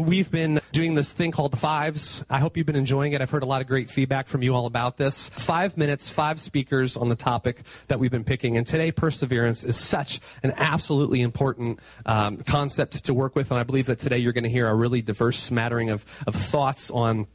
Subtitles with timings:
[0.00, 2.24] we've been doing this thing called the Fives.
[2.28, 3.20] I hope you've been enjoying it.
[3.20, 5.28] I've heard a lot of great feedback from you all about this.
[5.30, 8.56] Five minutes, five speakers on the topic that we've been picking.
[8.56, 13.50] And today, perseverance is such an absolutely important um, concept to work with.
[13.50, 16.34] And I believe that today you're going to hear a really diverse smattering of, of
[16.34, 17.26] thoughts on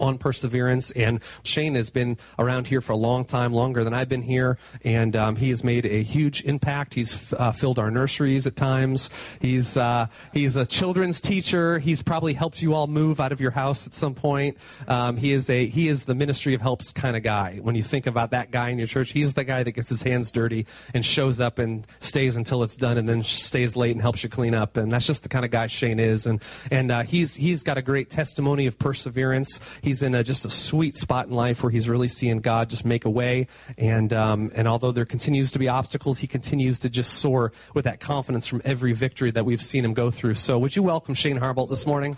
[0.00, 0.90] on perseverance.
[0.92, 4.58] And Shane has been around here for a long time, longer than I've been here,
[4.84, 6.94] and um, he has made a huge impact.
[6.94, 9.10] He's uh, filled our nurseries at times.
[9.40, 11.78] He's uh, he's a children's teacher.
[11.78, 14.56] He's probably helped you all move out of your house at some point.
[14.88, 17.58] Um, he is a he is the ministry of helps kind of guy.
[17.62, 20.02] When you think about that guy in your church, he's the guy that gets his
[20.02, 24.00] hands dirty and shows up and stays until it's done, and then stays late and
[24.00, 24.76] helps you clean up.
[24.76, 26.26] And that's just the kind of guy Shane is.
[26.26, 30.44] And and uh, he's he's got a great testimony of perseverance he's in a, just
[30.44, 33.48] a sweet spot in life where he's really seeing God just make a way.
[33.76, 37.84] And, um, and although there continues to be obstacles, he continues to just soar with
[37.84, 40.34] that confidence from every victory that we've seen him go through.
[40.34, 42.16] So would you welcome Shane Harbolt this morning?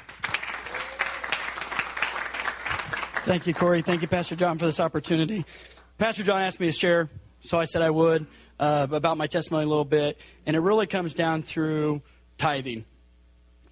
[3.25, 3.81] Thank you, Corey.
[3.81, 5.47] Thank you, Pastor John, for this opportunity.
[5.97, 7.09] Pastor John asked me to share,
[7.41, 8.27] so I said I would,
[8.61, 10.19] uh, about my testimony a little bit.
[10.45, 12.03] And it really comes down through
[12.37, 12.85] tithing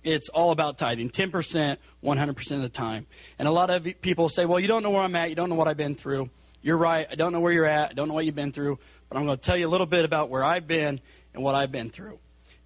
[0.05, 3.07] it's all about tithing 10% 100% of the time.
[3.39, 5.49] And a lot of people say well you don't know where i'm at you don't
[5.49, 6.31] know what i've been through.
[6.63, 8.79] You're right i don't know where you're at i don't know what you've been through
[9.09, 11.01] but i'm going to tell you a little bit about where i've been
[11.35, 12.19] and what i've been through.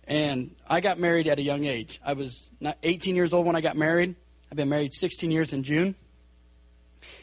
[0.09, 2.01] And i got married at a young age.
[2.05, 2.51] I was
[2.83, 4.14] 18 years old when i got married.
[4.51, 5.95] I've been married 16 years in june.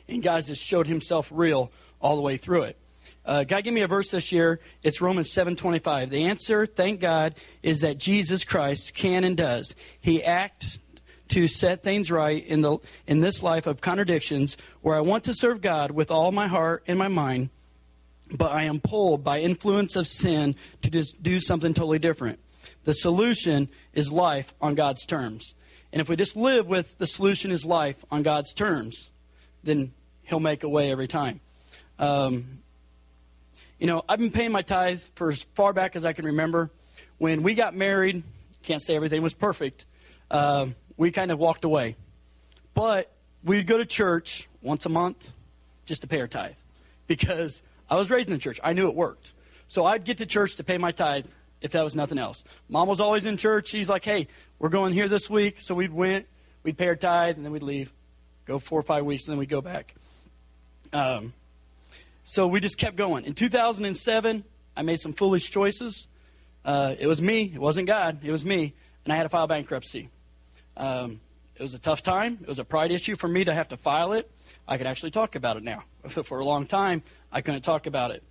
[0.08, 2.78] And god has showed himself real all the way through it
[3.26, 4.60] uh, God, give me a verse this year.
[4.82, 6.10] It's Romans 7:25.
[6.10, 9.76] The answer, thank God, is that Jesus Christ can and does.
[10.00, 10.80] He acts
[11.30, 15.34] to set things right in the in this life of contradictions, where I want to
[15.34, 17.50] serve God with all my heart and my mind,
[18.30, 22.40] but I am pulled by influence of sin to just do something totally different.
[22.84, 25.56] The solution is life on God's terms.
[25.94, 29.12] And if we just live with the solution is life on God's terms,
[29.64, 31.40] then He'll make a way every time.
[32.00, 32.63] Um,
[33.84, 36.72] you know, I've been paying my tithe for as far back as I can remember.
[37.18, 38.24] When we got married,
[38.62, 39.86] can't say everything was perfect.
[40.32, 41.98] Uh, we kind of walked away.
[42.74, 43.12] But
[43.44, 45.34] we'd go to church once a month
[45.86, 46.56] just to pay our tithe
[47.08, 48.58] because I was raised in the church.
[48.64, 49.34] I knew it worked.
[49.68, 51.26] So I'd get to church to pay my tithe
[51.60, 52.46] if that was nothing else.
[52.70, 53.68] Mom was always in church.
[53.68, 55.58] She's like, hey, we're going here this week.
[55.60, 56.26] So we'd went,
[56.64, 57.92] we'd pay our tithe, and then we'd leave,
[58.46, 59.94] go four or five weeks, and then we'd go back.
[60.94, 61.34] Um,
[62.24, 63.26] so we just kept going.
[63.26, 64.44] In 2007,
[64.76, 66.08] I made some foolish choices.
[66.64, 67.52] Uh, it was me.
[67.54, 68.20] It wasn't God.
[68.24, 68.74] It was me.
[69.04, 70.10] And I had to file bankruptcy.
[70.78, 71.20] Um,
[71.56, 72.40] it was a tough time.
[72.42, 74.32] It was a pride issue for me to have to file it.
[74.68, 75.84] I could actually talk about it now.
[76.08, 78.24] for a long time, I couldn't talk about it.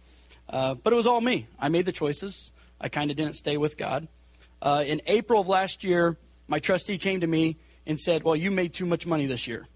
[0.49, 1.47] Uh, but it was all me.
[1.59, 2.53] I made the choices.
[2.81, 4.09] I kind of didn't stay with God.
[4.61, 6.17] Uh, in April of last year,
[6.49, 9.67] my trustee came to me and said, Well, you made too much money this year.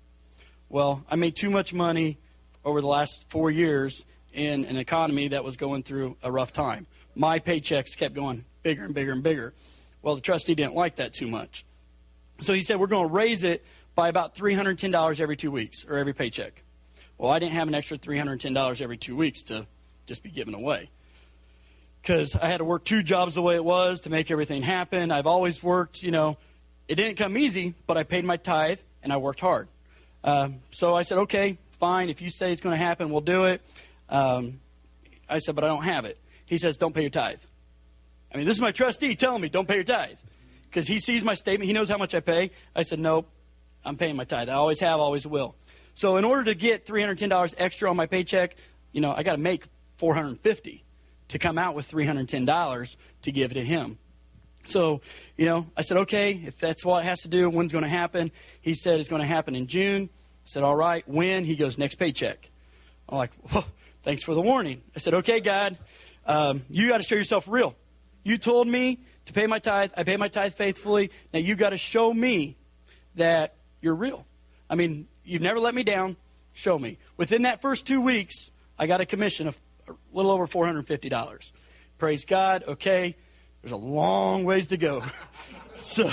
[0.68, 2.18] Well, I made too much money
[2.66, 4.04] over the last four years
[4.34, 6.86] in an economy that was going through a rough time.
[7.14, 9.54] My paychecks kept going bigger and bigger and bigger.
[10.02, 11.64] Well, the trustee didn't like that too much.
[12.42, 15.96] So he said, We're going to raise it by about $310 every two weeks or
[15.96, 16.62] every paycheck.
[17.16, 19.66] Well, I didn't have an extra $310 every two weeks to
[20.04, 20.90] just be given away.
[22.02, 25.10] Because I had to work two jobs the way it was to make everything happen.
[25.10, 26.36] I've always worked, you know,
[26.88, 29.68] it didn't come easy, but I paid my tithe and I worked hard.
[30.22, 32.10] Um, so I said, okay, fine.
[32.10, 33.62] If you say it's going to happen, we'll do it.
[34.08, 34.60] Um,
[35.28, 36.18] I said, but I don't have it.
[36.44, 37.40] He says, don't pay your tithe.
[38.32, 40.16] I mean, this is my trustee telling me, don't pay your tithe.
[40.68, 42.50] Because he sees my statement, he knows how much I pay.
[42.74, 43.28] I said, nope,
[43.84, 44.48] I'm paying my tithe.
[44.48, 45.54] I always have, always will.
[45.94, 48.56] So in order to get $310 extra on my paycheck,
[48.92, 49.64] you know, I got to make
[49.96, 50.84] 450
[51.28, 53.98] to come out with $310 to give to him.
[54.66, 55.00] So,
[55.36, 57.88] you know, I said, okay, if that's what it has to do, when's going to
[57.88, 58.32] happen?
[58.60, 60.10] He said it's going to happen in June.
[60.46, 61.44] Said, all right, when?
[61.44, 62.48] He goes, next paycheck.
[63.08, 63.32] I'm like,
[64.02, 64.80] thanks for the warning.
[64.94, 65.76] I said, okay, God,
[66.24, 67.74] um, you got to show yourself real.
[68.22, 69.90] You told me to pay my tithe.
[69.96, 71.10] I pay my tithe faithfully.
[71.34, 72.56] Now you got to show me
[73.16, 74.24] that you're real.
[74.70, 76.16] I mean, you've never let me down.
[76.52, 76.98] Show me.
[77.16, 81.52] Within that first two weeks, I got a commission of a little over $450.
[81.98, 82.64] Praise God.
[82.68, 83.16] Okay.
[83.62, 85.02] There's a long ways to go.
[85.74, 86.08] so,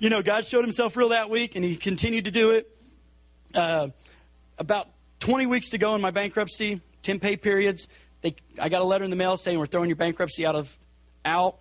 [0.00, 2.73] you know, God showed himself real that week, and he continued to do it.
[3.54, 3.88] Uh,
[4.58, 4.88] about
[5.20, 7.86] 20 weeks to go in my bankruptcy, 10 pay periods.
[8.20, 10.76] They, I got a letter in the mail saying we're throwing your bankruptcy out of
[11.24, 11.58] out.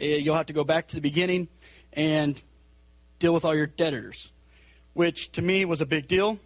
[0.00, 1.48] Uh, you'll have to go back to the beginning
[1.92, 2.42] and
[3.18, 4.32] deal with all your debtors,
[4.92, 6.38] which to me was a big deal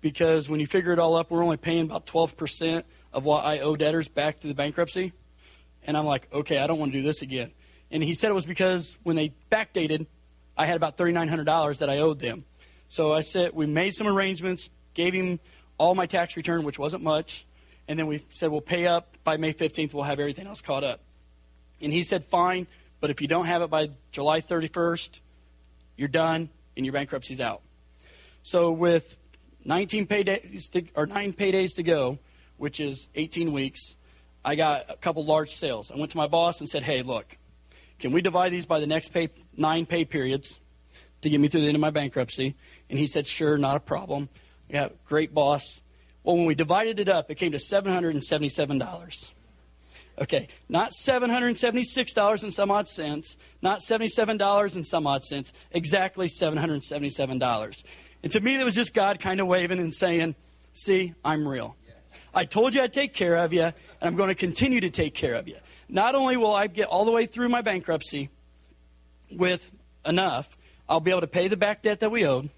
[0.00, 2.82] because when you figure it all up, we're only paying about 12%
[3.12, 5.12] of what I owe debtors back to the bankruptcy.
[5.86, 7.52] And I'm like, okay, I don't want to do this again.
[7.90, 10.06] And he said it was because when they backdated,
[10.56, 12.44] I had about $3,900 that I owed them.
[12.88, 15.40] So I said, we made some arrangements, gave him
[15.78, 17.46] all my tax return, which wasn't much,
[17.88, 20.84] and then we said, we'll pay up by May 15th, we'll have everything else caught
[20.84, 21.00] up.
[21.80, 22.66] And he said, fine,
[23.00, 25.20] but if you don't have it by July 31st,
[25.96, 27.62] you're done and your bankruptcy's out.
[28.42, 29.18] So with
[29.64, 32.18] 19 paydays to, or nine paydays to go,
[32.56, 33.96] which is 18 weeks,
[34.44, 35.90] I got a couple large sales.
[35.90, 37.36] I went to my boss and said, "Hey, look,
[37.98, 40.60] can we divide these by the next pay, nine pay periods
[41.22, 42.54] to get me through the end of my bankruptcy?"
[42.88, 44.28] And he said, "Sure, not a problem."
[44.68, 45.82] Yeah, great boss.
[46.24, 49.34] Well, when we divided it up, it came to $777.
[50.18, 57.84] Okay, not $776 and some odd cents, not $77 and some odd cents, exactly $777.
[58.22, 60.34] And to me, that was just God kind of waving and saying,
[60.72, 61.76] See, I'm real.
[62.34, 65.14] I told you I'd take care of you, and I'm going to continue to take
[65.14, 65.56] care of you.
[65.88, 68.28] Not only will I get all the way through my bankruptcy
[69.30, 69.72] with
[70.04, 70.54] enough,
[70.88, 72.50] I'll be able to pay the back debt that we owed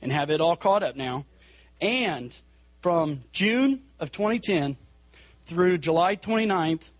[0.00, 1.24] and have it all caught up now.
[1.80, 2.36] And
[2.80, 4.76] from June of 2010
[5.46, 6.90] through July 29th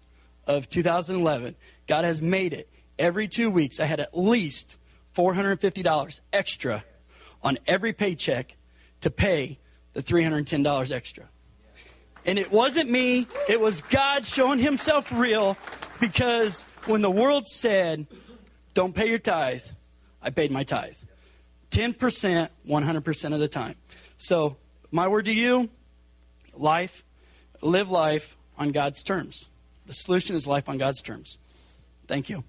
[0.47, 1.55] of 2011,
[1.87, 2.69] God has made it
[2.99, 3.81] every two weeks.
[3.81, 4.79] I had at least
[5.15, 6.85] $450 extra
[7.43, 8.57] on every paycheck
[9.03, 9.59] to pay
[9.93, 11.29] the $310 extra.
[12.27, 15.59] And it wasn't me, it was God showing himself real
[16.01, 18.07] because when the world said,
[18.73, 19.63] don't pay your tithe,
[20.25, 20.97] I paid my tithe.
[21.71, 23.75] 10%, 100% of the time.
[24.17, 24.57] So,
[24.91, 25.69] my word to you
[26.55, 27.05] life,
[27.61, 29.51] live life on God's terms.
[29.87, 31.39] The solution is life on God's terms.
[32.07, 32.43] Thank you.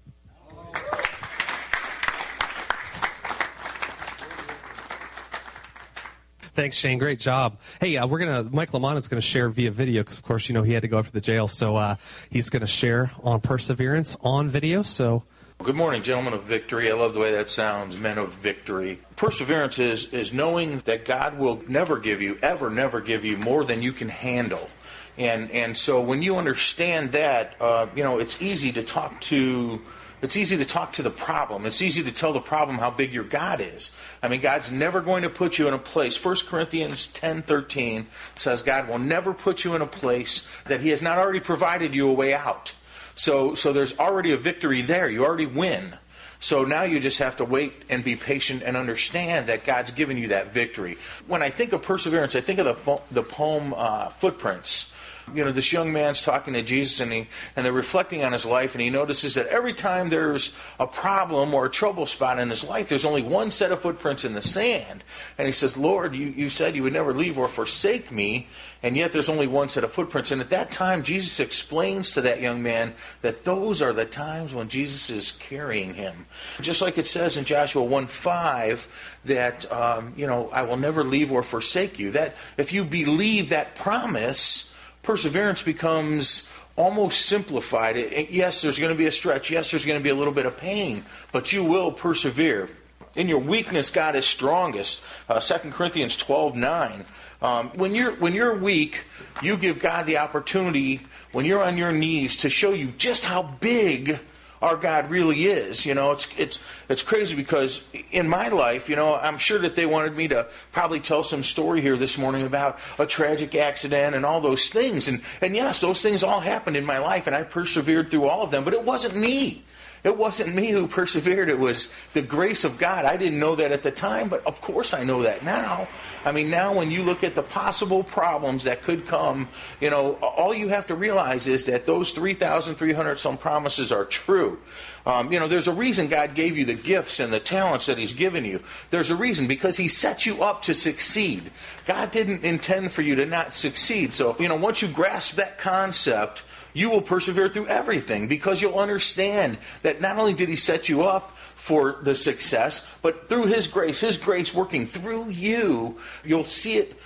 [6.54, 6.96] Thanks, Shane.
[6.96, 7.58] Great job.
[7.80, 10.54] Hey, uh, we're gonna Mike Lamont is gonna share via video because, of course, you
[10.54, 11.96] know he had to go up to the jail, so uh,
[12.30, 14.80] he's gonna share on perseverance on video.
[14.80, 15.24] So.
[15.62, 16.92] Good morning, gentlemen of victory.
[16.92, 19.00] I love the way that sounds, men of victory.
[19.16, 23.64] Perseverance is, is knowing that God will never give you, ever, never give you more
[23.64, 24.68] than you can handle.
[25.16, 29.80] And, and so when you understand that, uh, you know, it's easy to talk to
[30.22, 31.66] it's easy to talk to the problem.
[31.66, 33.90] It's easy to tell the problem how big your God is.
[34.22, 36.22] I mean, God's never going to put you in a place.
[36.22, 41.02] 1 Corinthians 10:13 says God will never put you in a place that he has
[41.02, 42.72] not already provided you a way out.
[43.16, 45.10] So so there's already a victory there.
[45.10, 45.96] You already win.
[46.38, 50.18] So now you just have to wait and be patient and understand that God's given
[50.18, 50.98] you that victory.
[51.26, 54.92] When I think of perseverance, I think of the, the poem uh, Footprints
[55.34, 58.46] you know, this young man's talking to Jesus and, he, and they're reflecting on his
[58.46, 62.48] life, and he notices that every time there's a problem or a trouble spot in
[62.48, 65.02] his life, there's only one set of footprints in the sand.
[65.36, 68.46] And he says, Lord, you, you said you would never leave or forsake me,
[68.82, 70.30] and yet there's only one set of footprints.
[70.30, 74.54] And at that time, Jesus explains to that young man that those are the times
[74.54, 76.26] when Jesus is carrying him.
[76.60, 81.02] Just like it says in Joshua 1 5 that, um, you know, I will never
[81.02, 82.12] leave or forsake you.
[82.12, 84.72] That if you believe that promise,
[85.06, 87.96] perseverance becomes almost simplified.
[87.96, 89.50] It, yes, there's going to be a stretch.
[89.50, 92.68] Yes, there's going to be a little bit of pain, but you will persevere.
[93.14, 95.02] In your weakness, God is strongest.
[95.28, 97.04] Uh, 2 Corinthians 12 9.
[97.40, 99.04] Um, when, you're, when you're weak,
[99.40, 103.42] you give God the opportunity, when you're on your knees, to show you just how
[103.42, 104.18] big
[104.62, 105.84] our God really is.
[105.84, 106.58] You know, it's it's
[106.88, 110.46] it's crazy because in my life, you know, I'm sure that they wanted me to
[110.72, 115.08] probably tell some story here this morning about a tragic accident and all those things.
[115.08, 118.42] And and yes, those things all happened in my life and I persevered through all
[118.42, 119.64] of them, but it wasn't me.
[120.06, 121.48] It wasn't me who persevered.
[121.48, 123.04] It was the grace of God.
[123.04, 125.88] I didn't know that at the time, but of course I know that now.
[126.24, 129.48] I mean, now when you look at the possible problems that could come,
[129.80, 134.60] you know, all you have to realize is that those 3,300 some promises are true.
[135.06, 137.98] Um, you know, there's a reason God gave you the gifts and the talents that
[137.98, 138.62] He's given you.
[138.90, 141.50] There's a reason because He set you up to succeed.
[141.84, 144.14] God didn't intend for you to not succeed.
[144.14, 146.44] So, you know, once you grasp that concept,
[146.76, 151.04] you will persevere through everything because you'll understand that not only did He set you
[151.04, 156.76] up for the success, but through His grace, His grace working through you, you'll see
[156.76, 156.98] it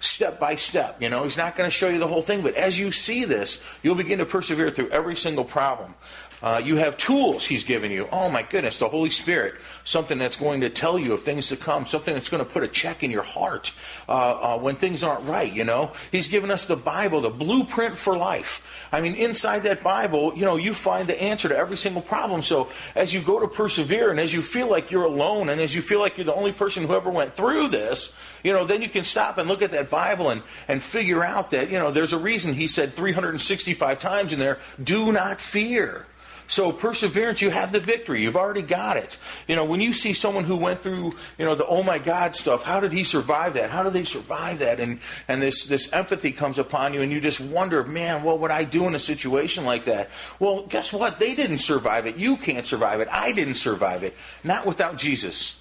[0.00, 1.00] step by step.
[1.00, 3.24] You know, He's not going to show you the whole thing, but as you see
[3.24, 5.94] this, you'll begin to persevere through every single problem.
[6.42, 8.08] Uh, you have tools he's given you.
[8.10, 11.56] Oh my goodness, the Holy Spirit, something that's going to tell you of things to
[11.56, 13.72] come, something that's going to put a check in your heart
[14.08, 15.52] uh, uh, when things aren't right.
[15.52, 18.86] You know, he's given us the Bible, the blueprint for life.
[18.90, 22.42] I mean, inside that Bible, you know, you find the answer to every single problem.
[22.42, 25.74] So as you go to persevere, and as you feel like you're alone, and as
[25.74, 28.82] you feel like you're the only person who ever went through this, you know, then
[28.82, 31.90] you can stop and look at that Bible and and figure out that you know
[31.90, 36.06] there's a reason he said 365 times in there, "Do not fear."
[36.52, 38.20] So perseverance, you have the victory.
[38.20, 39.18] You've already got it.
[39.48, 42.36] You know, when you see someone who went through, you know, the oh my God
[42.36, 43.70] stuff, how did he survive that?
[43.70, 44.78] How did they survive that?
[44.78, 48.50] And and this this empathy comes upon you, and you just wonder, man, what would
[48.50, 50.10] I do in a situation like that?
[50.40, 51.18] Well, guess what?
[51.18, 52.16] They didn't survive it.
[52.16, 53.08] You can't survive it.
[53.10, 54.14] I didn't survive it.
[54.44, 55.56] Not without Jesus.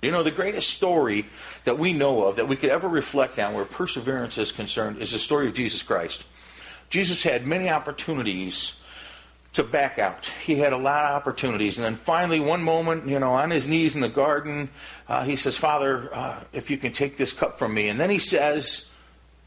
[0.00, 1.26] You know, the greatest story
[1.64, 5.10] that we know of that we could ever reflect on where perseverance is concerned is
[5.10, 6.24] the story of Jesus Christ.
[6.88, 8.80] Jesus had many opportunities
[9.56, 10.26] to back out.
[10.44, 11.78] He had a lot of opportunities.
[11.78, 14.68] And then finally, one moment, you know, on his knees in the garden,
[15.08, 17.88] uh, he says, Father, uh, if you can take this cup from me.
[17.88, 18.90] And then he says,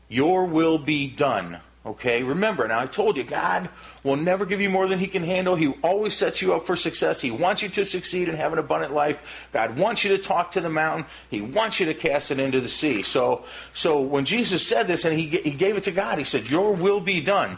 [0.07, 1.59] Your will be done.
[1.85, 3.69] Okay, remember, now I told you, God
[4.03, 5.55] will never give you more than He can handle.
[5.55, 7.21] He always sets you up for success.
[7.21, 9.47] He wants you to succeed and have an abundant life.
[9.53, 11.05] God wants you to talk to the mountain.
[11.29, 13.01] He wants you to cast it into the sea.
[13.01, 16.49] So, so when Jesus said this and he, he gave it to God, He said,
[16.49, 17.57] Your will be done.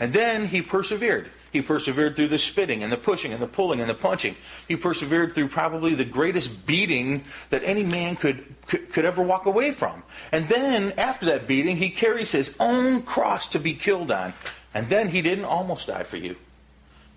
[0.00, 1.30] And then He persevered.
[1.54, 4.34] He persevered through the spitting and the pushing and the pulling and the punching.
[4.66, 9.46] He persevered through probably the greatest beating that any man could, could, could, ever walk
[9.46, 10.02] away from.
[10.32, 14.34] And then, after that beating, he carries his own cross to be killed on.
[14.74, 16.34] And then he didn't almost die for you.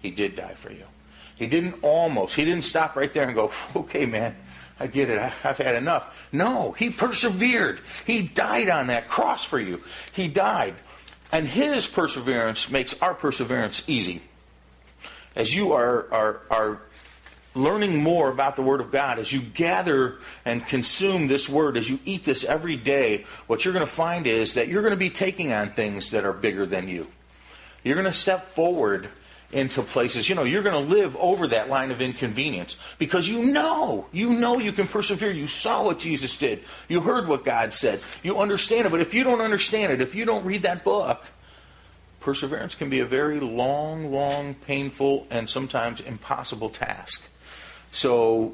[0.04, 0.86] He did die for you.
[1.36, 2.36] He didn't almost.
[2.36, 4.36] He didn't stop right there and go, okay, man,
[4.80, 5.20] I get it.
[5.44, 6.28] I've had enough.
[6.32, 7.82] No, he persevered.
[8.06, 9.82] He died on that cross for you.
[10.12, 10.76] He died.
[11.32, 14.22] And his perseverance makes our perseverance easy.
[15.38, 16.82] As you are, are, are
[17.54, 21.88] learning more about the Word of God, as you gather and consume this Word, as
[21.88, 25.00] you eat this every day, what you're going to find is that you're going to
[25.00, 27.06] be taking on things that are bigger than you.
[27.84, 29.10] You're going to step forward
[29.52, 30.28] into places.
[30.28, 34.32] You know, you're going to live over that line of inconvenience because you know, you
[34.32, 35.32] know you can persevere.
[35.32, 36.64] You saw what Jesus did.
[36.88, 38.02] You heard what God said.
[38.24, 38.90] You understand it.
[38.90, 41.24] But if you don't understand it, if you don't read that book,
[42.28, 47.24] perseverance can be a very long, long, painful, and sometimes impossible task.
[47.94, 48.54] So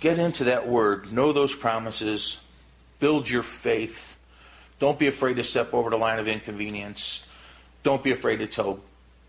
[0.00, 2.38] get into that word, know those promises,
[2.98, 4.16] build your faith.
[4.78, 7.26] Don't be afraid to step over the line of inconvenience.
[7.82, 8.80] Don't be afraid to tell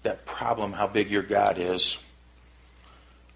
[0.04, 2.02] that problem how big your God is.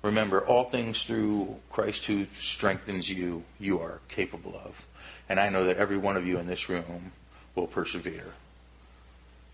[0.04, 4.88] Remember, all things through Christ who strengthens you, you are capable of.
[5.28, 7.12] And I know that every one of you in this room
[7.56, 8.32] will persevere.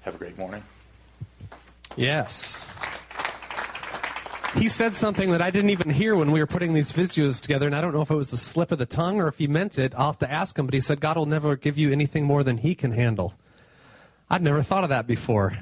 [0.02, 0.64] Have a great morning.
[1.96, 2.62] Yes.
[4.56, 7.68] He said something that I didn't even hear when we were putting these videos together,
[7.68, 9.48] and I don't know if it was a slip of the tongue or if he
[9.48, 9.94] meant it.
[9.96, 12.44] I'll have to ask him, but he said, God will never give you anything more
[12.44, 13.34] than he can handle.
[14.30, 15.60] I'd never thought of that before.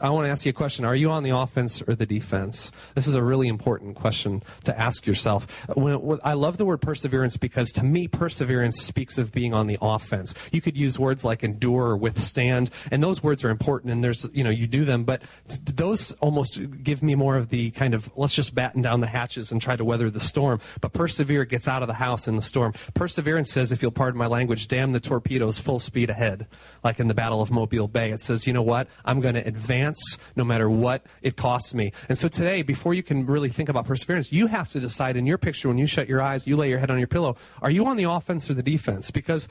[0.00, 0.84] I want to ask you a question.
[0.84, 2.70] Are you on the offense or the defense?
[2.94, 5.66] This is a really important question to ask yourself.
[5.74, 9.66] When, when, I love the word perseverance because to me, perseverance speaks of being on
[9.66, 10.34] the offense.
[10.52, 14.28] You could use words like endure or withstand, and those words are important, and there's,
[14.34, 15.22] you know, you do them, but
[15.64, 19.50] those almost give me more of the kind of, let's just batten down the hatches
[19.50, 20.60] and try to weather the storm.
[20.80, 22.74] But persevere gets out of the house in the storm.
[22.92, 26.46] Perseverance says, if you'll pardon my language, damn the torpedoes full speed ahead,
[26.84, 28.10] like in the Battle of Mobile Bay.
[28.10, 28.88] It says, you know what?
[29.04, 29.85] I'm going to advance
[30.34, 31.92] no matter what it costs me.
[32.08, 35.26] And so today, before you can really think about perseverance, you have to decide in
[35.26, 37.70] your picture when you shut your eyes, you lay your head on your pillow, are
[37.70, 39.10] you on the offense or the defense?
[39.10, 39.48] Because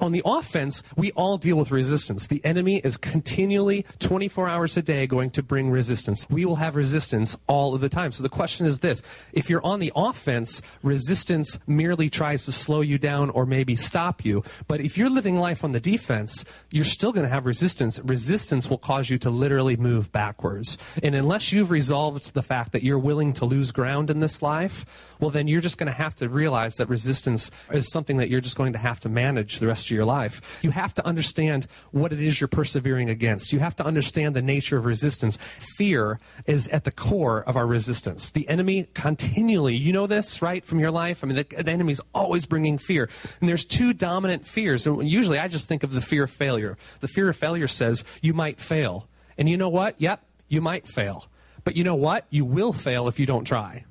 [0.00, 2.26] on the offense, we all deal with resistance.
[2.26, 6.26] The enemy is continually, 24 hours a day, going to bring resistance.
[6.28, 8.12] We will have resistance all of the time.
[8.12, 9.02] So the question is this
[9.32, 14.24] if you're on the offense, resistance merely tries to slow you down or maybe stop
[14.24, 14.44] you.
[14.68, 17.98] But if you're living life on the defense, you're still going to have resistance.
[18.04, 20.78] Resistance will cause you to literally move backwards.
[21.02, 24.84] And unless you've resolved the fact that you're willing to lose ground in this life,
[25.20, 28.40] well, then you're just going to have to realize that resistance is something that you're
[28.40, 30.40] just going to have to manage the rest of your life.
[30.62, 33.52] You have to understand what it is you're persevering against.
[33.52, 35.38] You have to understand the nature of resistance.
[35.76, 38.30] Fear is at the core of our resistance.
[38.30, 41.22] The enemy continually, you know this, right, from your life?
[41.22, 43.08] I mean, the, the enemy's always bringing fear.
[43.40, 44.86] And there's two dominant fears.
[44.86, 46.76] And usually I just think of the fear of failure.
[47.00, 49.08] The fear of failure says you might fail.
[49.38, 49.96] And you know what?
[49.98, 51.26] Yep, you might fail.
[51.64, 52.26] But you know what?
[52.30, 53.84] You will fail if you don't try.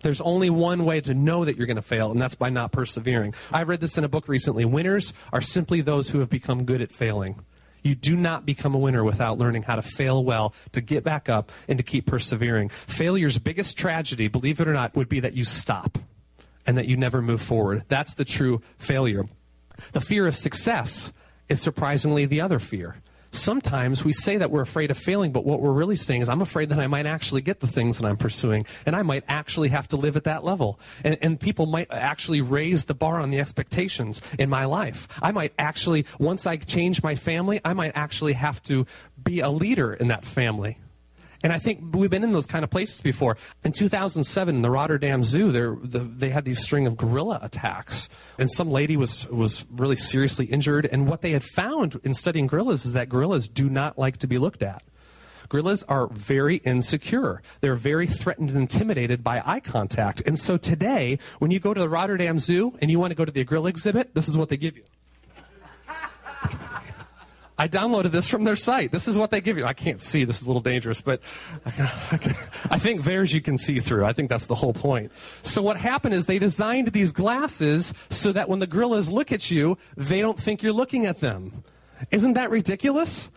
[0.00, 2.72] There's only one way to know that you're going to fail, and that's by not
[2.72, 3.34] persevering.
[3.52, 4.64] I read this in a book recently.
[4.64, 7.40] Winners are simply those who have become good at failing.
[7.82, 11.28] You do not become a winner without learning how to fail well, to get back
[11.28, 12.68] up, and to keep persevering.
[12.68, 15.98] Failure's biggest tragedy, believe it or not, would be that you stop
[16.66, 17.84] and that you never move forward.
[17.88, 19.24] That's the true failure.
[19.92, 21.12] The fear of success
[21.48, 22.96] is surprisingly the other fear
[23.30, 26.42] sometimes we say that we're afraid of failing, but what we're really saying is, I'm
[26.42, 29.68] afraid that I might actually get the things that I'm pursuing, and I might actually
[29.68, 30.80] have to live at that level.
[31.04, 35.08] And, and people might actually raise the bar on the expectations in my life.
[35.22, 38.86] I might actually, once I change my family, I might actually have to
[39.22, 40.78] be a leader in that family.
[41.42, 43.36] And I think we've been in those kind of places before.
[43.62, 48.08] In 2007, in the Rotterdam Zoo, there, the, they had these string of gorilla attacks,
[48.38, 50.86] and some lady was was really seriously injured.
[50.86, 54.26] And what they had found in studying gorillas is that gorillas do not like to
[54.26, 54.82] be looked at.
[55.48, 57.40] Gorillas are very insecure.
[57.60, 60.20] They're very threatened and intimidated by eye contact.
[60.26, 63.24] And so today, when you go to the Rotterdam Zoo and you want to go
[63.24, 64.84] to the gorilla exhibit, this is what they give you.
[67.58, 68.92] I downloaded this from their site.
[68.92, 69.64] This is what they give you.
[69.64, 70.24] I can't see.
[70.24, 71.20] This is a little dangerous, but
[71.66, 74.04] I think theirs you can see through.
[74.04, 75.10] I think that's the whole point.
[75.42, 79.50] So what happened is they designed these glasses so that when the gorillas look at
[79.50, 81.64] you, they don't think you're looking at them.
[82.12, 83.28] Isn't that ridiculous?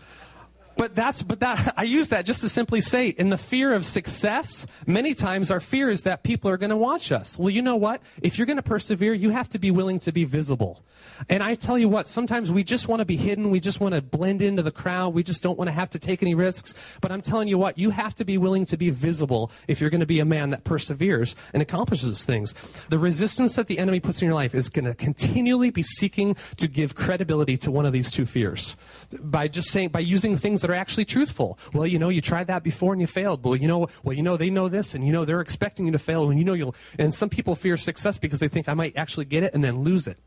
[0.82, 3.86] But that's but that I use that just to simply say in the fear of
[3.86, 7.38] success, many times our fear is that people are going to watch us.
[7.38, 8.02] Well, you know what?
[8.24, 10.84] If you're going to persevere, you have to be willing to be visible.
[11.30, 13.94] And I tell you what, sometimes we just want to be hidden, we just want
[13.94, 16.74] to blend into the crowd, we just don't want to have to take any risks.
[17.00, 19.92] But I'm telling you what, you have to be willing to be visible if you're
[19.92, 22.56] going to be a man that perseveres and accomplishes things.
[22.90, 26.36] The resistance that the enemy puts in your life is going to continually be seeking
[26.58, 28.76] to give credibility to one of these two fears
[29.20, 31.58] by just saying by using things that are actually truthful.
[31.74, 33.44] Well, you know, you tried that before and you failed.
[33.44, 35.92] Well, you know, well, you know, they know this, and you know, they're expecting you
[35.92, 36.76] to fail, and you know, you'll.
[36.98, 39.80] And some people fear success because they think I might actually get it and then
[39.84, 40.18] lose it.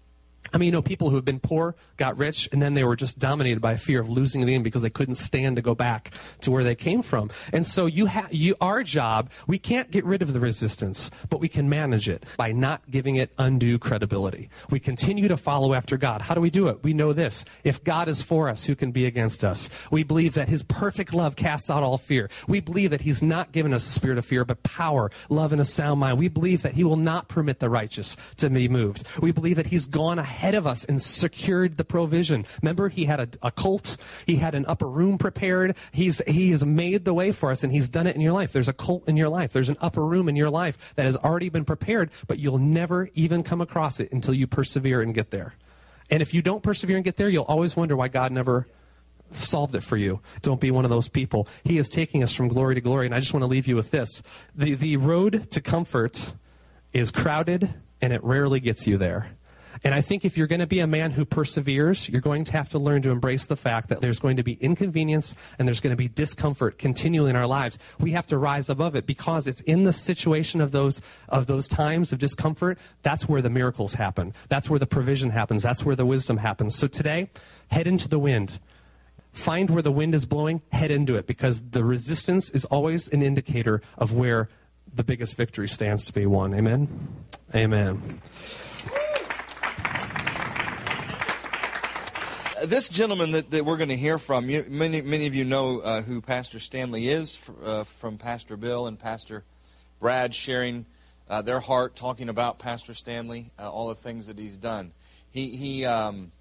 [0.53, 2.97] I mean, you know, people who have been poor got rich, and then they were
[2.97, 6.13] just dominated by fear of losing the game because they couldn't stand to go back
[6.41, 7.31] to where they came from.
[7.53, 9.31] And so, you have you our job.
[9.47, 13.17] We can't get rid of the resistance, but we can manage it by not giving
[13.17, 14.49] it undue credibility.
[14.71, 16.23] We continue to follow after God.
[16.23, 16.85] How do we do it?
[16.85, 19.69] We know this: if God is for us, who can be against us?
[19.91, 22.31] We believe that His perfect love casts out all fear.
[22.47, 25.61] We believe that He's not given us a spirit of fear, but power, love, and
[25.61, 26.19] a sound mind.
[26.19, 29.05] We believe that He will not permit the righteous to be moved.
[29.21, 32.45] We believe that He's gone ahead ahead of us and secured the provision.
[32.61, 33.97] Remember, he had a, a cult.
[34.27, 35.77] He had an upper room prepared.
[35.93, 38.53] He's, he has made the way for us and he's done it in your life.
[38.53, 39.53] There's a cult in your life.
[39.53, 43.09] There's an upper room in your life that has already been prepared, but you'll never
[43.15, 45.55] even come across it until you persevere and get there.
[46.11, 48.67] And if you don't persevere and get there, you'll always wonder why God never
[49.31, 50.21] solved it for you.
[50.43, 51.47] Don't be one of those people.
[51.63, 53.07] He is taking us from glory to glory.
[53.07, 54.23] And I just want to leave you with this.
[54.55, 56.35] The, the road to comfort
[56.93, 59.31] is crowded and it rarely gets you there.
[59.83, 62.53] And I think if you're going to be a man who perseveres, you're going to
[62.53, 65.81] have to learn to embrace the fact that there's going to be inconvenience and there's
[65.81, 67.79] going to be discomfort continually in our lives.
[67.99, 71.67] We have to rise above it because it's in the situation of those of those
[71.69, 74.35] times of discomfort that's where the miracles happen.
[74.49, 75.63] That's where the provision happens.
[75.63, 76.75] That's where the wisdom happens.
[76.75, 77.31] So today,
[77.69, 78.59] head into the wind.
[79.33, 83.23] Find where the wind is blowing, head into it because the resistance is always an
[83.23, 84.49] indicator of where
[84.93, 86.55] the biggest victory stands to be won.
[86.55, 87.09] Amen.
[87.55, 88.21] Amen.
[92.65, 95.81] this gentleman that, that we're going to hear from, you, many, many of you know
[95.81, 99.45] uh, who Pastor Stanley is uh, from Pastor Bill and Pastor
[100.01, 100.87] Brad sharing
[101.29, 104.93] uh, their heart, talking about Pastor Stanley, uh, all the things that he's done.
[105.31, 106.33] He, he um,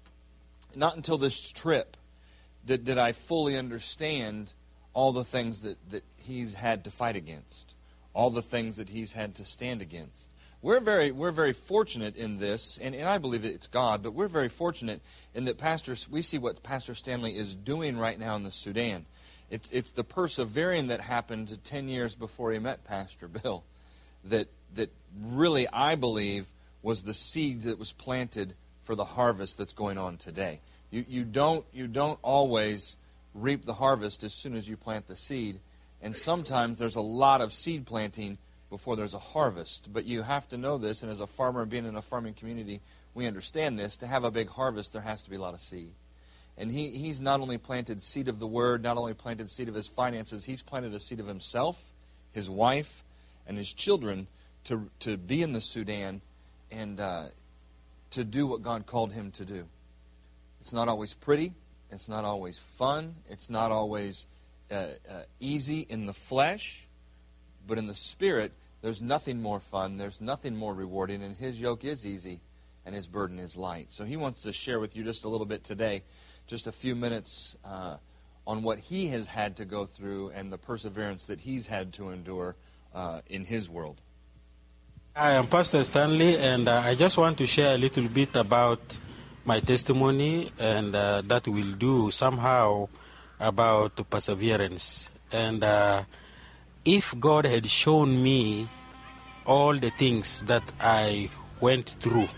[0.74, 1.96] not until this trip
[2.66, 4.52] did, did I fully understand
[4.92, 7.74] all the things that, that he's had to fight against,
[8.12, 10.28] all the things that he's had to stand against.
[10.64, 14.14] We're very, we're very fortunate in this, and, and I believe that it's God, but
[14.14, 15.02] we're very fortunate
[15.34, 19.04] in that pastors, we see what Pastor Stanley is doing right now in the Sudan.
[19.50, 23.62] It's, it's the persevering that happened 10 years before he met Pastor Bill
[24.24, 24.90] that, that
[25.22, 26.46] really, I believe,
[26.82, 30.60] was the seed that was planted for the harvest that's going on today.
[30.90, 32.96] You, you, don't, you don't always
[33.34, 35.60] reap the harvest as soon as you plant the seed,
[36.00, 38.38] and sometimes there's a lot of seed planting
[38.74, 39.92] before there's a harvest.
[39.92, 42.80] But you have to know this, and as a farmer being in a farming community,
[43.14, 43.96] we understand this.
[43.98, 45.92] To have a big harvest, there has to be a lot of seed.
[46.58, 49.76] And he, he's not only planted seed of the word, not only planted seed of
[49.76, 51.84] his finances, he's planted a seed of himself,
[52.32, 53.04] his wife,
[53.46, 54.26] and his children
[54.64, 56.20] to, to be in the Sudan
[56.72, 57.26] and uh,
[58.10, 59.66] to do what God called him to do.
[60.60, 61.52] It's not always pretty.
[61.92, 63.14] It's not always fun.
[63.30, 64.26] It's not always
[64.68, 66.88] uh, uh, easy in the flesh.
[67.68, 68.52] But in the spirit,
[68.84, 72.42] there's nothing more fun, there's nothing more rewarding, and his yoke is easy
[72.84, 73.90] and his burden is light.
[73.90, 76.02] So he wants to share with you just a little bit today,
[76.46, 77.96] just a few minutes uh,
[78.46, 82.10] on what he has had to go through and the perseverance that he's had to
[82.10, 82.56] endure
[82.94, 84.02] uh, in his world.
[85.16, 88.82] I am Pastor Stanley, and uh, I just want to share a little bit about
[89.46, 92.90] my testimony, and uh, that will do somehow
[93.40, 95.10] about perseverance.
[95.32, 96.02] And uh,
[96.84, 98.68] if God had shown me
[99.46, 102.28] all the things that I went through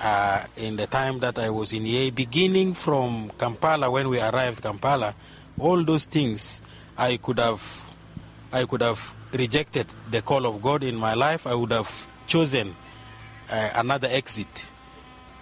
[0.00, 4.62] uh, in the time that I was in EA, beginning from Kampala when we arrived
[4.62, 5.14] Kampala,
[5.58, 6.62] all those things
[6.96, 7.92] I could have,
[8.52, 11.46] I could have rejected the call of God in my life.
[11.46, 12.74] I would have chosen
[13.50, 14.66] uh, another exit.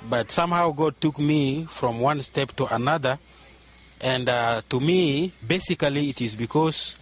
[0.09, 3.19] But somehow God took me from one step to another.
[4.01, 6.97] And uh, to me, basically, it is because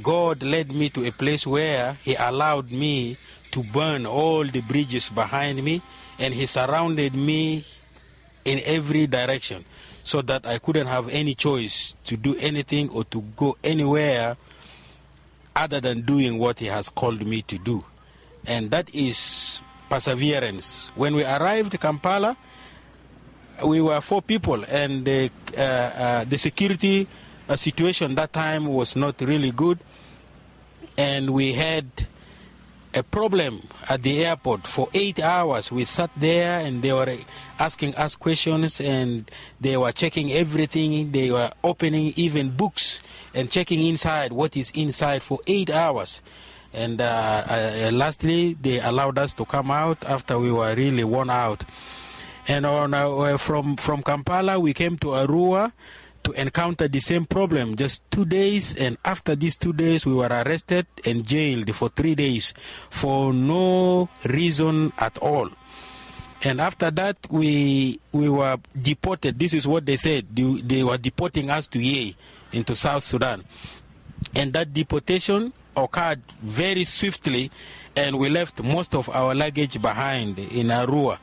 [0.00, 3.18] God led me to a place where He allowed me
[3.50, 5.82] to burn all the bridges behind me
[6.18, 7.64] and He surrounded me
[8.44, 9.64] in every direction
[10.04, 14.36] so that I couldn't have any choice to do anything or to go anywhere
[15.54, 17.84] other than doing what He has called me to do.
[18.46, 20.90] And that is perseverance.
[20.94, 22.36] When we arrived Kampala,
[23.64, 27.06] we were four people, and the, uh, uh, the security
[27.48, 29.78] uh, situation that time was not really good,
[30.96, 31.86] and we had
[32.94, 35.72] a problem at the airport for eight hours.
[35.72, 37.16] We sat there, and they were
[37.58, 41.12] asking us questions, and they were checking everything.
[41.12, 43.00] They were opening even books
[43.34, 46.22] and checking inside what is inside for eight hours.
[46.74, 51.30] And uh, uh, lastly, they allowed us to come out after we were really worn
[51.30, 51.64] out.
[52.48, 55.72] And on, uh, from, from Kampala, we came to Arua
[56.24, 58.74] to encounter the same problem just two days.
[58.76, 62.54] And after these two days, we were arrested and jailed for three days
[62.90, 65.50] for no reason at all.
[66.44, 69.38] And after that, we we were deported.
[69.38, 70.26] This is what they said.
[70.34, 72.16] They, they were deporting us to Yei,
[72.52, 73.44] into South Sudan.
[74.34, 77.50] And that deportation occurred very swiftly,
[77.94, 81.18] and we left most of our luggage behind in Arua.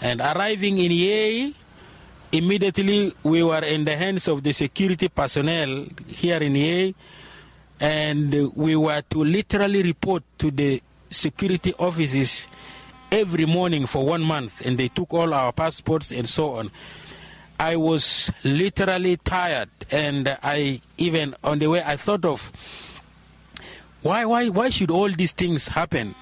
[0.00, 1.54] And arriving in Yei,
[2.32, 6.94] immediately we were in the hands of the security personnel here in Yei,
[7.78, 12.48] and we were to literally report to the security offices
[13.10, 16.70] every morning for one month, and they took all our passports and so on.
[17.60, 22.50] I was literally tired, and I even on the way I thought of
[24.00, 26.14] why why why should all these things happen,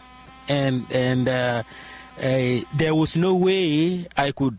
[0.48, 1.62] and and uh,
[2.18, 4.58] uh, there was no way I could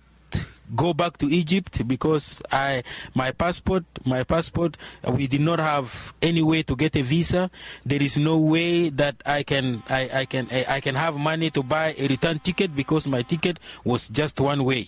[0.76, 2.84] go back to Egypt because I
[3.16, 7.50] my passport my passport we did not have any way to get a visa.
[7.86, 11.50] There is no way that I can I, I can I, I can have money
[11.52, 14.88] to buy a return ticket because my ticket was just one way.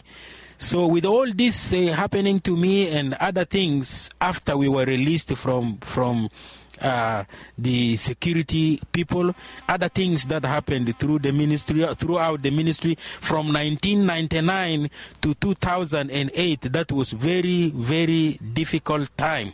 [0.57, 5.35] So with all this uh, happening to me and other things after we were released
[5.35, 6.29] from from
[6.83, 7.23] uh,
[7.57, 9.33] the security people,
[9.67, 14.89] other things that happened through the ministry, throughout the ministry from 1999
[15.21, 16.61] to 2008.
[16.61, 19.53] That was very, very difficult time.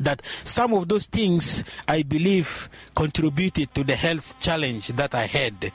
[0.00, 5.70] That some of those things I believe contributed to the health challenge that I had.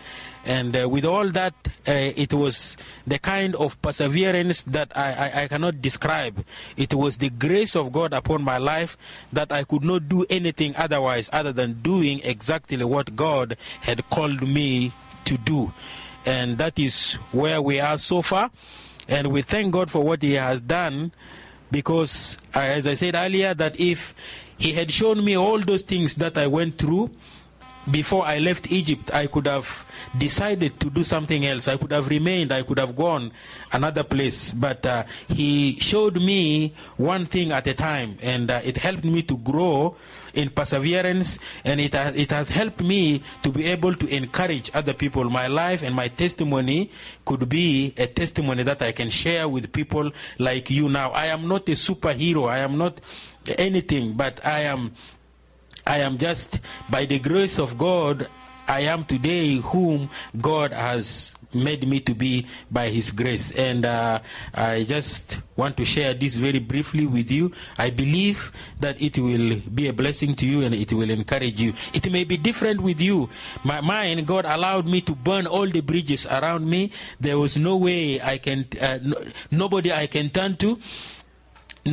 [0.48, 1.54] And uh, with all that,
[1.86, 6.46] uh, it was the kind of perseverance that I, I, I, cannot describe.
[6.78, 8.98] It was the grace of God upon my life
[9.34, 14.48] that I could not do anything otherwise other than doing exactly what God had called
[14.48, 14.94] me
[15.26, 15.74] to do.
[16.26, 18.50] And that is where we are so far.
[19.10, 21.12] And we thank God for what He has done
[21.72, 24.16] because, uh, as I said earlier, that if
[24.58, 27.12] He had shown me all those things that I went through,
[27.90, 29.86] before I left Egypt, I could have
[30.18, 31.68] decided to do something else.
[31.68, 32.52] I could have remained.
[32.52, 33.32] I could have gone
[33.72, 34.52] another place.
[34.52, 39.22] But uh, he showed me one thing at a time, and uh, it helped me
[39.24, 39.96] to grow
[40.34, 44.94] in perseverance, and it has, it has helped me to be able to encourage other
[44.94, 45.24] people.
[45.30, 46.92] My life and my testimony
[47.26, 51.10] could be a testimony that I can share with people like you now.
[51.12, 52.48] I am not a superhero.
[52.50, 53.02] I am not
[53.58, 54.94] anything, but I am
[55.88, 58.28] I am just, by the grace of God,
[58.68, 60.10] I am today whom
[60.42, 63.54] God has made me to be by His grace.
[63.54, 64.20] And uh,
[64.54, 67.54] I just want to share this very briefly with you.
[67.78, 71.74] I believe that it will be a blessing to you and it will encourage you.
[71.94, 73.30] It may be different with you.
[73.64, 76.92] My mind, God allowed me to burn all the bridges around me.
[77.22, 79.16] There was no way I can, uh, no,
[79.52, 80.80] nobody I can turn to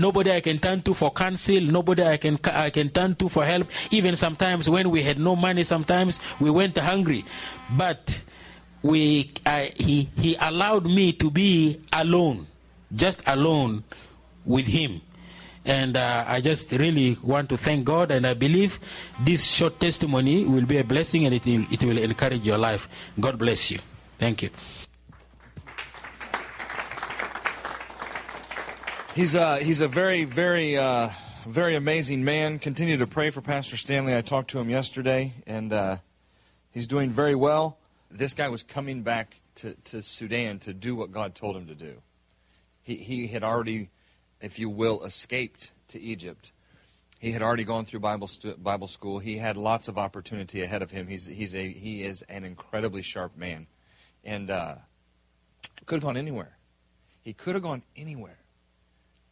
[0.01, 3.45] nobody I can turn to for counsel, nobody I can I can turn to for
[3.45, 3.69] help.
[3.91, 7.25] Even sometimes when we had no money, sometimes we went hungry,
[7.77, 8.23] but
[8.83, 12.47] we I, he he allowed me to be alone,
[12.95, 13.85] just alone
[14.45, 15.01] with him.
[15.67, 18.79] And uh, I just really want to thank God, and I believe
[19.25, 22.87] this short testimony will be a blessing and it will, it will encourage your life.
[23.19, 23.79] God bless you.
[24.19, 24.51] Thank you.
[29.15, 31.11] He's a, he's a very, very, uh,
[31.47, 32.59] very amazing man.
[32.59, 34.17] Continue to pray for Pastor Stanley.
[34.17, 35.99] I talked to him yesterday, and uh,
[36.73, 37.79] he's doing very well.
[38.11, 41.77] This guy was coming back to, to Sudan to do what God told him to
[41.77, 42.03] do.
[42.83, 43.91] He, he had already,
[44.41, 46.51] if you will, escaped to Egypt.
[47.21, 49.21] He had already gone through Bible, stu- Bible school.
[49.21, 51.07] He had lots of opportunity ahead of him.
[51.07, 53.69] He's, he's a, he is an incredibly sharp man.
[54.25, 54.75] And uh,
[55.87, 56.59] could have gone anywhere.
[57.23, 58.39] He could have gone anywhere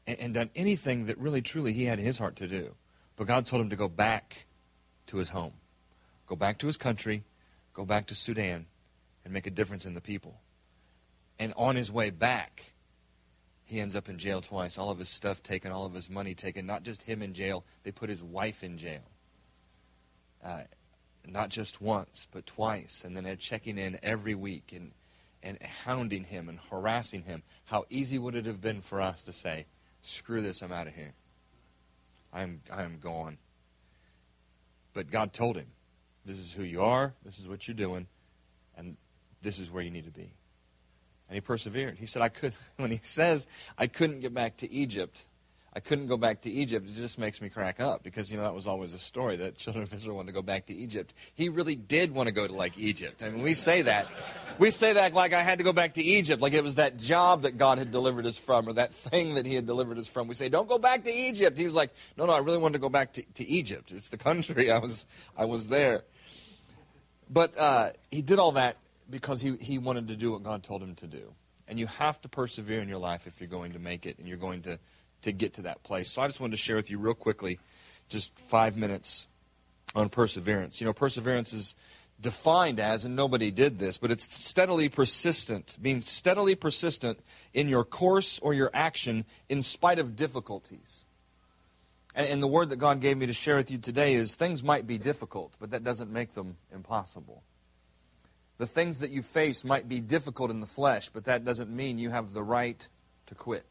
[0.07, 2.75] and, and done anything that really, truly he had in his heart to do.
[3.17, 4.47] But God told him to go back
[5.09, 5.55] to his home,
[6.27, 7.25] go back to his country,
[7.75, 8.67] go back to Sudan,
[9.25, 10.41] and make a difference in the people.
[11.39, 12.73] And on his way back,
[13.65, 14.79] he ends up in jail twice.
[14.79, 16.67] All of his stuff taken, all of his money taken.
[16.67, 19.03] Not just him in jail, they put his wife in jail.
[20.45, 20.63] Uh,
[21.27, 23.03] not just once, but twice.
[23.05, 24.93] And then they're checking in every week and,
[25.43, 27.43] and hounding him and harassing him.
[27.65, 29.67] How easy would it have been for us to say,
[30.03, 31.15] screw this, I'm out of here.
[32.33, 33.39] I'm, I'm gone.
[34.95, 35.67] But God told him,
[36.25, 38.07] this is who you are, this is what you're doing,
[38.77, 38.97] and
[39.43, 40.33] this is where you need to be.
[41.29, 41.99] And he persevered.
[41.99, 43.47] He said, I could, when he says,
[43.79, 45.27] I couldn't get back to Egypt,
[45.75, 48.43] I couldn't go back to Egypt, it just makes me crack up because, you know,
[48.43, 51.15] that was always a story that children of Israel wanted to go back to Egypt.
[51.35, 53.23] He really did want to go to, like, Egypt.
[53.23, 54.07] I mean, we say that.
[54.59, 56.99] We say that like I had to go back to Egypt, like it was that
[56.99, 60.09] job that God had delivered us from or that thing that he had delivered us
[60.09, 60.29] from.
[60.29, 61.57] We say, don't go back to Egypt.
[61.57, 63.93] He was like, no, no, I really wanted to go back to, to Egypt.
[63.93, 64.71] It's the country.
[64.71, 65.07] I was,
[65.37, 66.03] I was there.
[67.31, 68.77] But uh, he did all that
[69.09, 71.33] because he, he wanted to do what God told him to do.
[71.67, 74.29] And you have to persevere in your life if you're going to make it and
[74.29, 74.79] you're going to
[75.23, 76.11] to get to that place.
[76.11, 77.59] So I just wanted to share with you real quickly,
[78.09, 79.27] just five minutes
[79.95, 80.81] on perseverance.
[80.81, 81.75] You know, perseverance is
[82.21, 87.19] defined as, and nobody did this, but it's steadily persistent, being steadily persistent
[87.53, 91.05] in your course or your action in spite of difficulties.
[92.15, 94.63] And, and the word that God gave me to share with you today is things
[94.63, 97.43] might be difficult, but that doesn't make them impossible.
[98.59, 101.99] The things that you face might be difficult in the flesh, but that doesn't mean
[101.99, 102.87] you have the right
[103.27, 103.67] to quit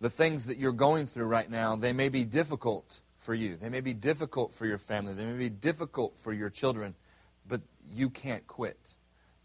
[0.00, 3.56] the things that you're going through right now, they may be difficult for you.
[3.56, 5.14] They may be difficult for your family.
[5.14, 6.94] They may be difficult for your children,
[7.48, 8.78] but you can't quit.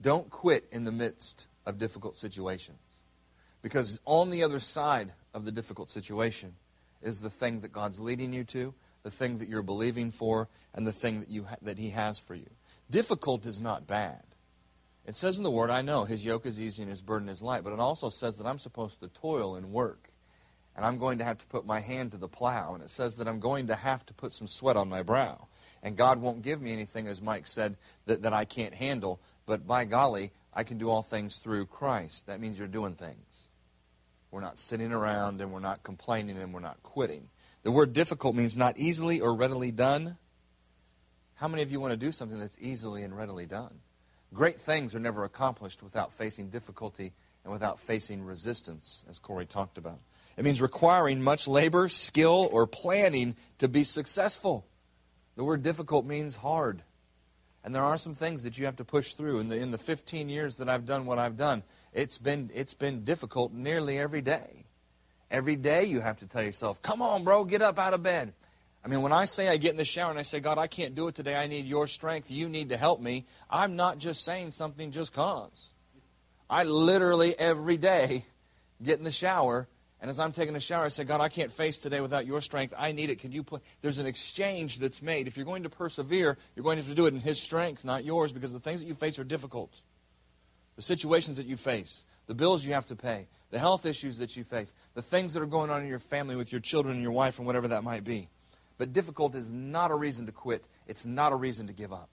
[0.01, 2.79] Don't quit in the midst of difficult situations.
[3.61, 6.55] Because on the other side of the difficult situation
[7.01, 10.85] is the thing that God's leading you to, the thing that you're believing for, and
[10.85, 12.49] the thing that, you ha- that He has for you.
[12.89, 14.23] Difficult is not bad.
[15.05, 17.41] It says in the Word, I know, His yoke is easy and His burden is
[17.41, 20.10] light, but it also says that I'm supposed to toil and work
[20.75, 22.73] and I'm going to have to put my hand to the plow.
[22.73, 25.47] And it says that I'm going to have to put some sweat on my brow.
[25.83, 29.19] And God won't give me anything, as Mike said, that, that I can't handle.
[29.45, 32.27] But by golly, I can do all things through Christ.
[32.27, 33.47] That means you're doing things.
[34.31, 37.27] We're not sitting around and we're not complaining and we're not quitting.
[37.63, 40.17] The word difficult means not easily or readily done.
[41.35, 43.79] How many of you want to do something that's easily and readily done?
[44.33, 47.11] Great things are never accomplished without facing difficulty
[47.43, 49.99] and without facing resistance, as Corey talked about.
[50.41, 54.65] It means requiring much labor, skill, or planning to be successful.
[55.35, 56.81] The word difficult means hard.
[57.63, 59.37] And there are some things that you have to push through.
[59.37, 61.61] In the, in the 15 years that I've done what I've done,
[61.93, 64.65] it's been, it's been difficult nearly every day.
[65.29, 68.33] Every day you have to tell yourself, come on, bro, get up out of bed.
[68.83, 70.65] I mean, when I say I get in the shower and I say, God, I
[70.65, 73.99] can't do it today, I need your strength, you need to help me, I'm not
[73.99, 75.69] just saying something just cause.
[76.49, 78.25] I literally every day
[78.81, 79.67] get in the shower
[80.01, 82.41] and as I'm taking a shower, I say, God, I can't face today without your
[82.41, 82.73] strength.
[82.75, 83.19] I need it.
[83.19, 83.61] Can you put.
[83.81, 85.27] There's an exchange that's made.
[85.27, 87.85] If you're going to persevere, you're going to have to do it in His strength,
[87.85, 89.81] not yours, because the things that you face are difficult.
[90.75, 94.35] The situations that you face, the bills you have to pay, the health issues that
[94.35, 97.03] you face, the things that are going on in your family with your children and
[97.03, 98.27] your wife and whatever that might be.
[98.79, 102.09] But difficult is not a reason to quit, it's not a reason to give up.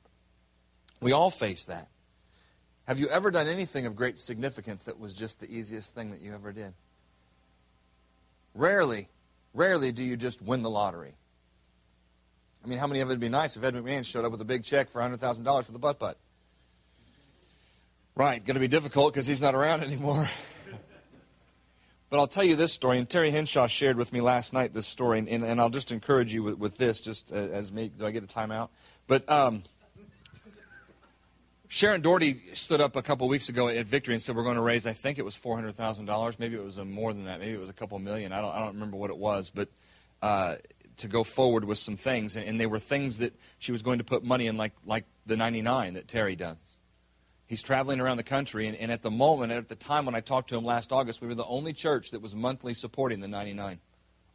[1.00, 1.88] We all face that.
[2.86, 6.20] Have you ever done anything of great significance that was just the easiest thing that
[6.20, 6.74] you ever did?
[8.54, 9.08] Rarely,
[9.54, 11.14] rarely do you just win the lottery.
[12.64, 14.40] I mean, how many of it would be nice if Ed McMahon showed up with
[14.40, 16.18] a big check for $100,000 for the butt butt?
[18.14, 20.28] Right, going to be difficult because he's not around anymore.
[22.10, 24.88] but I'll tell you this story, and Terry Henshaw shared with me last night this
[24.88, 27.88] story, and, and I'll just encourage you with, with this, just as me.
[27.96, 28.70] Do I get a timeout?
[29.06, 29.62] But um,
[31.70, 34.62] Sharon Daugherty stood up a couple weeks ago at Victory and said we're going to
[34.62, 34.86] raise.
[34.86, 36.38] I think it was four hundred thousand dollars.
[36.38, 37.40] Maybe it was more than that.
[37.40, 38.32] Maybe it was a couple million.
[38.32, 38.54] I don't.
[38.54, 39.68] I don't remember what it was, but
[40.22, 40.56] uh,
[40.96, 43.98] to go forward with some things, and, and they were things that she was going
[43.98, 46.56] to put money in, like like the ninety nine that Terry does.
[47.46, 50.20] He's traveling around the country, and, and at the moment, at the time when I
[50.20, 53.28] talked to him last August, we were the only church that was monthly supporting the
[53.28, 53.78] ninety nine,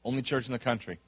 [0.05, 0.99] only church in the country.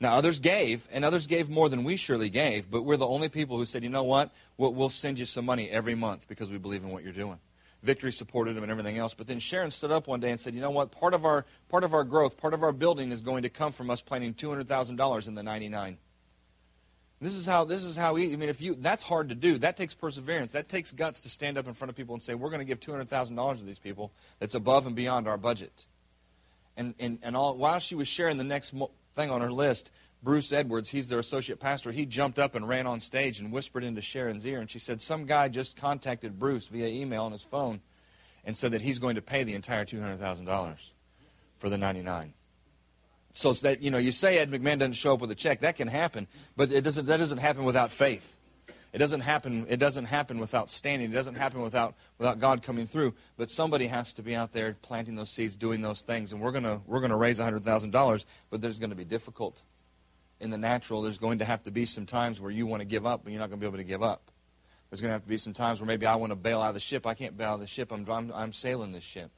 [0.00, 3.28] Now, others gave, and others gave more than we surely gave, but we're the only
[3.28, 4.30] people who said, you know what?
[4.56, 7.38] We'll, send you some money every month because we believe in what you're doing.
[7.82, 9.12] Victory supported them and everything else.
[9.12, 10.90] But then Sharon stood up one day and said, "You know what?
[10.90, 13.72] Part of our part of our growth, part of our building is going to come
[13.72, 15.96] from us planting two hundred thousand dollars in the '99."
[17.22, 18.32] This is how this is how we.
[18.32, 19.56] I mean, if you that's hard to do.
[19.56, 20.52] That takes perseverance.
[20.52, 22.66] That takes guts to stand up in front of people and say, "We're going to
[22.66, 24.12] give two hundred thousand dollars to these people.
[24.40, 25.84] That's above and beyond our budget."
[26.76, 28.74] And and and all while she was sharing the next
[29.14, 29.90] thing on her list,
[30.22, 33.84] Bruce Edwards, he's their associate pastor, he jumped up and ran on stage and whispered
[33.84, 34.60] into Sharon's ear.
[34.60, 37.80] And she said, Some guy just contacted Bruce via email on his phone
[38.44, 40.76] and said that he's going to pay the entire $200,000
[41.58, 42.34] for the 99.
[43.32, 45.60] So that, you know, you say Ed McMahon doesn't show up with a check.
[45.60, 48.36] That can happen, but it doesn't, that doesn't happen without faith.
[48.92, 49.66] It doesn't happen.
[49.68, 51.10] It doesn't happen without standing.
[51.10, 53.14] It doesn't happen without without God coming through.
[53.36, 56.32] But somebody has to be out there planting those seeds, doing those things.
[56.32, 59.62] And we're gonna we're gonna raise hundred thousand dollars, but there's going to be difficult
[60.40, 62.86] in the natural, there's going to have to be some times where you want to
[62.86, 64.30] give up, but you're not going to be able to give up.
[64.88, 66.68] There's going to have to be some times where maybe I want to bail out
[66.68, 67.06] of the ship.
[67.06, 67.92] I can't bail out of the ship.
[67.92, 69.30] I'm, I'm, I'm sailing this ship.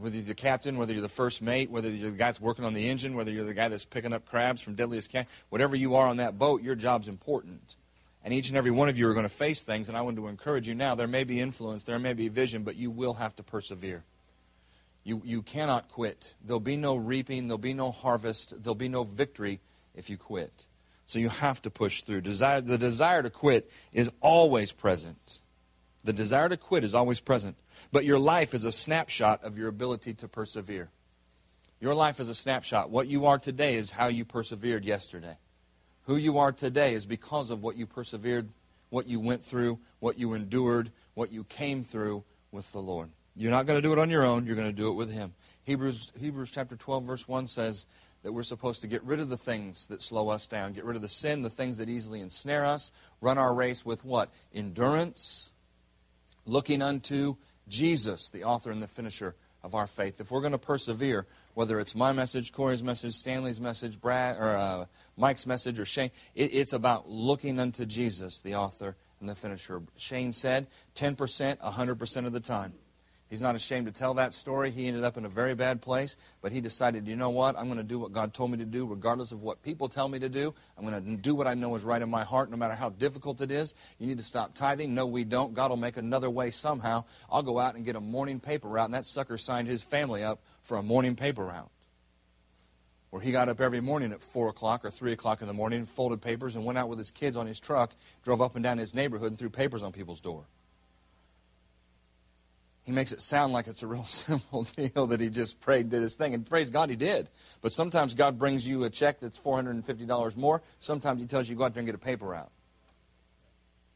[0.00, 2.64] Whether you're the captain, whether you're the first mate, whether you're the guy that's working
[2.64, 5.76] on the engine, whether you're the guy that's picking up crabs from Deadliest Catch, whatever
[5.76, 7.76] you are on that boat, your job's important.
[8.24, 10.16] And each and every one of you are going to face things, and I want
[10.16, 10.94] to encourage you now.
[10.94, 14.02] There may be influence, there may be vision, but you will have to persevere.
[15.04, 16.34] You, you cannot quit.
[16.44, 19.60] There'll be no reaping, there'll be no harvest, there'll be no victory
[19.94, 20.52] if you quit.
[21.06, 22.20] So you have to push through.
[22.20, 25.38] Desire, the desire to quit is always present.
[26.04, 27.56] The desire to quit is always present.
[27.92, 30.90] But your life is a snapshot of your ability to persevere.
[31.80, 32.90] Your life is a snapshot.
[32.90, 35.36] What you are today is how you persevered yesterday.
[36.04, 38.48] Who you are today is because of what you persevered,
[38.90, 43.10] what you went through, what you endured, what you came through with the Lord.
[43.36, 44.46] You're not going to do it on your own.
[44.46, 45.34] You're going to do it with Him.
[45.64, 47.86] Hebrews, Hebrews chapter 12, verse 1 says
[48.22, 50.96] that we're supposed to get rid of the things that slow us down, get rid
[50.96, 54.30] of the sin, the things that easily ensnare us, run our race with what?
[54.52, 55.52] Endurance,
[56.44, 57.36] looking unto
[57.68, 60.20] Jesus, the author and the finisher of our faith.
[60.20, 64.56] If we're going to persevere, whether it's my message, Corey's message, Stanley's message, Brad or
[64.56, 69.34] uh, Mike's message, or Shane, it, it's about looking unto Jesus, the author and the
[69.34, 69.82] finisher.
[69.96, 72.74] Shane said, 10%, 100% of the time.
[73.28, 74.70] He's not ashamed to tell that story.
[74.70, 77.58] He ended up in a very bad place, but he decided, you know what?
[77.58, 80.08] I'm going to do what God told me to do, regardless of what people tell
[80.08, 80.54] me to do.
[80.78, 82.88] I'm going to do what I know is right in my heart, no matter how
[82.88, 83.74] difficult it is.
[83.98, 84.94] You need to stop tithing.
[84.94, 85.52] No, we don't.
[85.52, 87.04] God will make another way somehow.
[87.30, 90.24] I'll go out and get a morning paper route, and that sucker signed his family
[90.24, 91.70] up for a morning paper route.
[93.10, 95.84] Where he got up every morning at 4 o'clock or 3 o'clock in the morning,
[95.84, 98.78] folded papers, and went out with his kids on his truck, drove up and down
[98.78, 100.46] his neighborhood, and threw papers on people's door
[102.88, 106.00] he makes it sound like it's a real simple deal that he just prayed, did
[106.00, 106.32] his thing.
[106.32, 107.28] And praise God, he did.
[107.60, 110.62] But sometimes God brings you a check that's $450 more.
[110.80, 112.50] Sometimes he tells you go out there and get a paper out.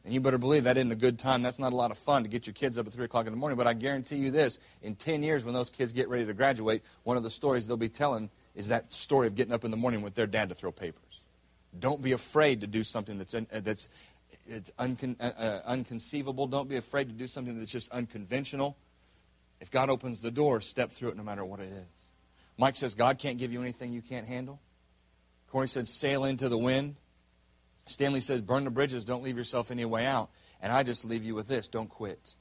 [0.05, 1.41] And you better believe that isn't a good time.
[1.41, 3.33] That's not a lot of fun to get your kids up at 3 o'clock in
[3.33, 3.57] the morning.
[3.57, 6.83] But I guarantee you this in 10 years, when those kids get ready to graduate,
[7.05, 9.77] one of the stories they'll be telling is that story of getting up in the
[9.79, 11.23] morning with their dad to throw papers.
[11.79, 13.89] Don't be afraid to do something that's, in, uh, that's
[14.49, 16.47] it's uncon- uh, uh, unconceivable.
[16.47, 18.77] Don't be afraid to do something that's just unconventional.
[19.61, 21.87] If God opens the door, step through it no matter what it is.
[22.59, 24.61] Mike says, God can't give you anything you can't handle.
[25.51, 26.97] Corey said, sail into the wind.
[27.87, 30.31] Stanley says, burn the bridges, don't leave yourself any way out.
[30.61, 32.35] And I just leave you with this don't quit.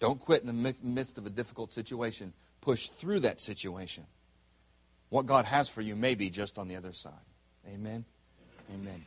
[0.00, 2.32] Don't quit in the midst of a difficult situation.
[2.60, 4.04] Push through that situation.
[5.08, 7.12] What God has for you may be just on the other side.
[7.66, 8.04] Amen.
[8.74, 9.04] Amen.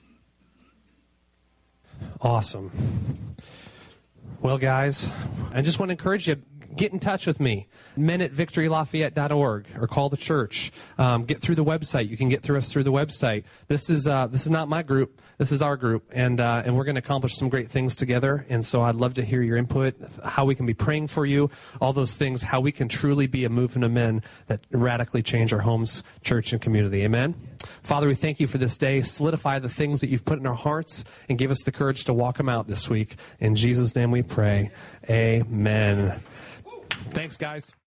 [2.22, 2.72] Awesome.
[4.42, 5.10] Well, guys,
[5.52, 6.42] I just want to encourage you
[6.76, 7.68] get in touch with me.
[7.96, 10.72] Men at victorylafayette.org or call the church.
[10.98, 12.10] Um, get through the website.
[12.10, 13.44] You can get through us through the website.
[13.68, 15.22] This is uh, this is not my group.
[15.38, 18.44] This is our group, and uh, and we're going to accomplish some great things together.
[18.50, 21.52] And so I'd love to hear your input, how we can be praying for you,
[21.80, 25.54] all those things, how we can truly be a movement of men that radically change
[25.54, 27.04] our homes, church, and community.
[27.04, 27.36] Amen.
[27.84, 29.04] Father, we thank you for this day.
[29.04, 32.14] Solidify the things that you've put in our hearts, and give us the courage to
[32.14, 33.16] walk them out this week.
[33.40, 34.72] In Jesus' name, we pray.
[35.08, 36.20] Amen.
[37.10, 37.78] Thanks, guys.